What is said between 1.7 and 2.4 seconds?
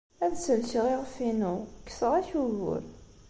Kkseɣ-ak